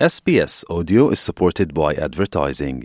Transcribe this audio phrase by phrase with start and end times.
[0.00, 2.76] SBS Audio is supported by advertising.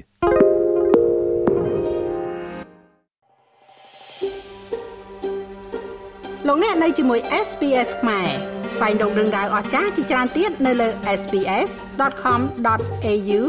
[6.47, 8.29] លោកអ្នកនៅជាមួយ SPS ខ្មែរ
[8.73, 13.41] ស្វែងរកដឹងដៅអស្ចារ្យជាច្រើនទៀតនៅលើ SPS.com.au/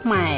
[0.00, 0.34] ខ្មែរ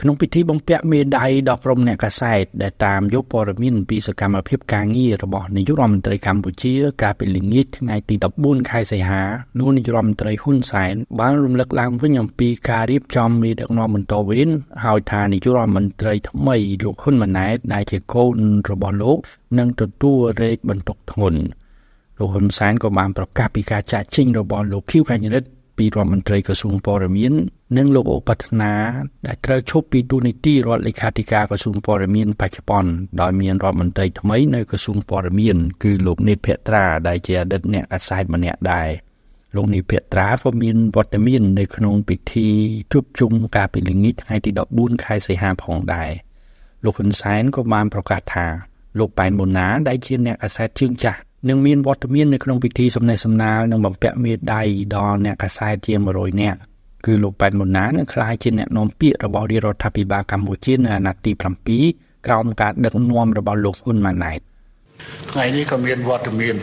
[0.00, 9.22] ក្នុងពិធីបំពាក់មេដាយដល់ក្រុមអ្នកកាសែតដែលតាមយកព័ត៌មានពីសកម្មភាពការងាររបស់នាយករដ្ឋមន្ត្រីកម្ពុជា កាលពីល្ងាចថ្ងៃទី14ខែសីហា
[9.58, 14.48] លោកនាយករដ្ឋមន្ត្រីហ៊ុនសែនបានរំលឹកឡើងវិញអំពីការរៀបចំមេដឹកនាំបន្តវេន
[14.84, 18.38] ហើយថានាយករដ្ឋមន្ត្រីថ្មីលោកហ៊ុនម៉ាណែតដែលជាកូន
[18.70, 19.18] របស់លោក
[19.58, 21.40] នឹងទទួលរែកបន្ទុកធ្ងន់
[22.18, 27.32] លោកហ៊ុនសែនក៏បានប្រកាសពីការចាក់ចេញរបស់លោកខៀវកញ្ញរិទ្ធ ពីរដ្ឋមន្ត្រីក្រសួងព័ត៌មាន
[27.76, 28.72] និងលោកឧបฒនា
[29.26, 32.90] ដែលត្រូវឈប់ពីទូនីតិរដ្ឋលេខាធិការក្រសួងព័ត៌មានបច្ចុប្បន្ន
[33.20, 38.88] ដោយមានរដ្ឋមន្ត្រីថ្មីនៅក្រសួងព័ត៌មានគឺលោកនេតភត្រាដែលជាអតីតអ្នកកាសែតម្នាក់ដែរ
[39.56, 42.48] លោកនេតភត្រាក៏មានវត្តមាននៅក្នុងពិធី
[42.92, 46.10] ជួបជុំការពីល្ងាចថ្ងៃទី14ខែសីហាផងដែរ
[46.84, 48.46] លោកហ៊ុនសែនក៏បានប្រកាសថា
[48.98, 56.58] លោកប៉ែនបូណាដែលជាអ្នកកាសែតជើងចាស់ នឹងមានវត្តមាននៅក្នុងពិធីសម្ដែងសម្ដាលនិងបំពាក់មេដាយដល់អ្នកកាសែតជា100នាក់
[57.06, 61.32] គឺលោកប៉ែនមុនណានឹងក្លាយជាអ្នកនាំពាក្យរបស់រាជរដ្ឋាភិបាលកម្ពុជានៅអាណត្តិទី
[61.78, 64.40] 7ក្រោមការដឹកនាំរបស់លោកហ៊ុនម៉ាណែត
[65.30, 66.54] ថ្ងៃនេះក៏មានវត្តមាន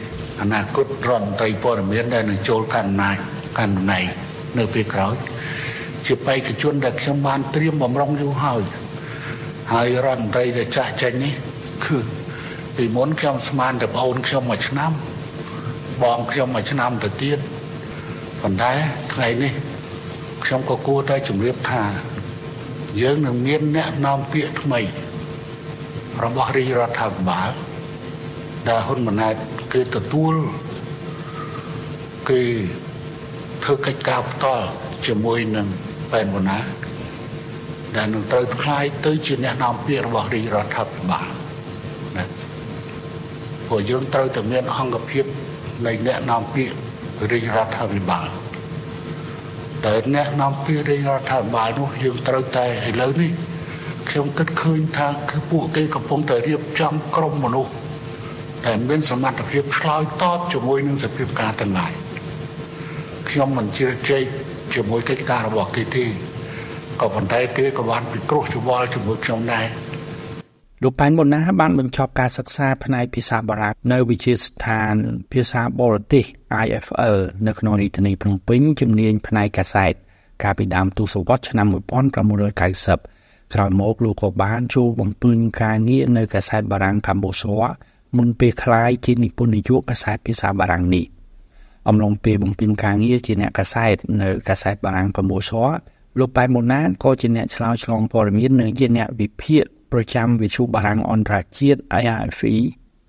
[0.41, 3.17] អនាគតរដ្ឋមន្ត្រីព័ត៌មានដែលនឹងចូលកាន់អំណាច
[3.57, 4.05] កាន់តំណែង
[4.57, 5.15] នៅពេលក្រោយ
[6.05, 8.61] ជាបេក្ខជនដែលខ្ញុំបានត្រៀមបំរុងយូរហើយ
[9.73, 11.33] ហើយរដ្ឋមន្ត្រីដែលចាស់ចេញនេះ
[11.85, 11.97] គឺ
[12.77, 14.91] ពីមុនខ្ញុំស្មានតែប្អូនខ្ញុំមួយឆ្នាំ
[16.03, 17.39] បងខ្ញុំមួយឆ្នាំទៅទៀត
[18.41, 18.71] ប៉ុន្តែ
[19.13, 19.53] ថ្ងៃនេះ
[20.43, 21.83] ខ្ញុំក៏គួរតែជម្រាបថា
[23.01, 24.79] យើងនឹងមានអ្នកនាំពាក្យថ្មី
[26.23, 27.49] របស់រាជរដ្ឋាភិបាល
[28.67, 29.35] ដែលហ៊ុនម៉ាណែត
[29.73, 30.33] គឺទទួល
[32.29, 32.41] គឺ
[33.63, 34.65] ធ្វើកិច្ចការផ្ទាល់
[35.05, 35.67] ជាមួយនឹង
[36.11, 36.59] ប៉ែនវណ្ណា
[37.95, 41.42] ដែលនឹងត្រូវខ្លាយទៅជាអ្នកនាំពាក្យរបស់រាជរដ្ឋាភិបាល
[43.73, 45.25] ព្រោះយើងត្រូវតែមានអង្គភាព
[45.85, 46.75] នៃអ្នកនាំពាក្យ
[47.31, 48.27] រាជរដ្ឋាភិបាល
[49.85, 53.31] តែអ្នកនាំពាក្យរាជរដ្ឋាភិបាលនោះយើងត្រូវតែឥឡូវនេះ
[54.09, 57.71] ខ្ញុំគិតឃើញថាគឺពួកគេកំពុងតែរៀបចំក្រុមមនុស្ស
[58.65, 61.91] ដែលមានសមត្ថភាពឆ្លើយតបជាមួយនឹងសភាពការទាំងឡាយ
[63.29, 64.23] ខ្ញុំមិនជឿជ័យ
[64.73, 66.05] ជាមួយកិច្ចការរបស់គេទេ
[67.01, 69.67] ក៏ប៉ុន្តែគេក៏បានពិគ្រោះយោបល់ជាមួយខ្ញុំដែរ
[70.83, 74.93] លោកប៉ែនបូណាបានបញ្ចប់ការសិក្សាផ្នែកភាសាបារាំងនៅវិទ្យាស្ថាន
[75.31, 76.25] ភាសាបរទេស
[76.65, 77.17] IFL
[77.47, 79.93] នៅក្នុងរាជធានីភ្នំពេញជំនាញផ្នែកកាសែត
[80.43, 82.15] កាលពីដើមទសវត្សរ៍ឆ្នាំ1990
[83.53, 87.55] ក្រោយមកលោកក៏បានចូលបំពេញការងារនៅកាសែតបារាំងកម្ពុជា
[88.17, 91.05] មុនពេលក្លាយជានិពន្ធនាយកកាសែតភាសាបារាំងនេះ
[91.87, 95.65] អំឡុងពេលបំពេញការងារជាអ្នកកាសែតនៅកាសែតបារាំងកម្ពុជា
[96.19, 102.55] លោកប៉ែនបូណាក៏ជាអ្នកឆ្លើយឆ្លងព័ត៌មាននិងជាអ្នកវិភាគ ប្រចាំវិទ្យុបារាំងអន្តរជាតិ IRFE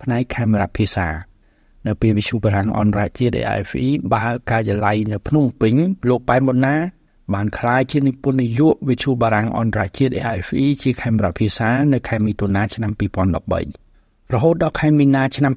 [0.03, 1.09] ផ្នែកកាមេរ៉ាភាសា
[1.87, 5.75] នៅពេលវិទ្យុបារាំងអន្តរជាតិ IRFE បើកការិយាល័យនៅភ្នំពេញ
[6.09, 6.75] លោកប៉ែនបូណា
[7.35, 12.93] បានក្លាយជានិពន្ធនាយកវិទ្យុបារាំងអន្តរជាតិ IFE ជាកាមេរ៉ាភាសានៅខែមិថុនាឆ្នាំ
[13.63, 15.53] 2013រហូតដល់ខែមីនាឆ្នាំ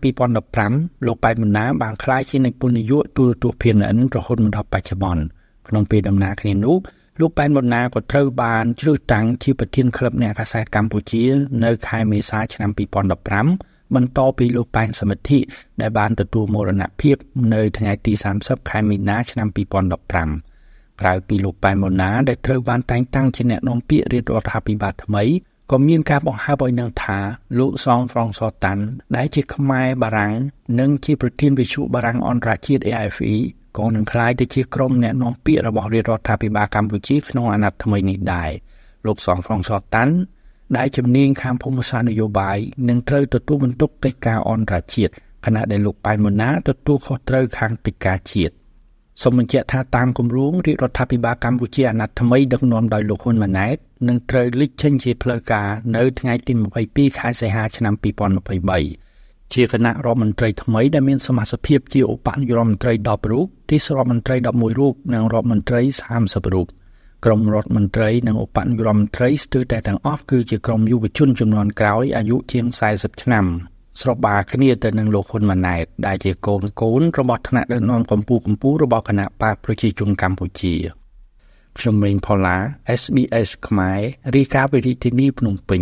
[0.52, 5.24] 2015លោកប៉ែនបូណាបានក្លាយជានិពន្ធនាយកទូរទស្សន៍ PNN រហូតមកដល់បច្ចុប្បន្ន
[5.68, 6.78] ក្នុងពេលដំណើរគ្នានោះ
[7.20, 11.24] លោកប៉ែនបូណាក៏ត្រូវបានជ្រើសតាំងជាប្រធានក្លឹបអ្នកកាសែតកម្ពុជា
[11.64, 12.70] នៅខែមេសាឆ្នាំ
[13.34, 15.40] 2015បន្តពីលោកប៉ែនសមិទ្ធិ
[15.82, 17.16] ដែលបានទទួលមរណភាព
[17.54, 19.48] នៅថ្ងៃទី30ខែមីនាឆ្នាំ
[20.26, 25.24] 2015ក្រៅពីលោកប៉ែនបូណាដែលត្រូវបានតែងតាំងជាអ្នកនាំពាក្យរាជរដ្ឋាភិបាលថ្មី
[25.72, 27.18] ក៏មានការបង្ហើបឲ្យនឹងថា
[27.60, 28.84] លោកសងហ្វ្រង់សតាន់
[29.16, 30.34] ដែលជាខ្មែរបារាំង
[30.80, 33.34] និងជាប្រធានវិទ្យុបារាំងអន្តរជាតិ AFE
[33.78, 38.52] ក៏នឹងក្លាយទៅជាក្រុមអ្នកនាំពាក្យរបស់រាជរដ្ឋាភិបាលកម្ពុជាក្នុងអាណត្តិថ្មីនេះដែរ
[39.06, 40.16] លោកសងហ្វ្រង់សតាន់
[40.78, 42.58] ដែលជំនាញខាងភូមិសាស្ត្រនយោបាយ
[42.90, 45.14] នឹងត្រូវទទួលបន្ទុកកិច្ចការអន្តរជាតិ
[45.46, 48.54] ខណៈដែលលោកប៉ែនម៉ូណាទទួលខុសត្រូវខាងកិច្ចការជាតិ
[49.24, 53.76] សូមបញ្ជាក់ថាតាមគម្រោងរាជរដ្ឋាភិបាលកម្ពុជាអាណត្តិថ្មីដឹកនាំដោយលោកហ៊ុនម៉ាណែត
[54.08, 56.54] នឹងត្រូវលេចចេញជាផ្លូវការនៅថ្ងៃទី
[56.86, 59.07] 22ខែសីហាឆ្នាំ2023
[59.54, 65.82] ជាគណៈរដ្ឋមន្ត្រីថ្មីដែលមានសមាជិកភាពជាឧបនាយករដ្ឋមន្ត្រី10រូបទីសរដ្ឋមន្ត្រី11រូបនិងរដ្ឋមន្ត្រី
[66.18, 66.68] 30រូប
[67.26, 72.66] ក្រុមរដ្ឋមន្ត្រីនិងឧបនាយករដ្ឋមន្ត្រីស្ទើរតែទាំងអស់គឺជាក្រុមយុវជនចំនួនក្រោយអាយុជាង
[72.96, 73.46] 40ឆ្នាំ
[74.02, 80.74] ស្របបាគ្នាទៅនឹងលោកហ៊ុនម៉ាណែតដែលជាកូនកូនរបស់ថ្នាក់ដឹកនាំកម្ពុជាកម្ពុជារបស់គណៈបកប្រជាជនកម្ពុជា
[81.78, 82.58] ខ្ញុំមេងផល្លា
[83.02, 84.00] SBS ខ្មែរ
[84.36, 85.82] រាយការណ៍ពីរាជធានីភ្នំពេញ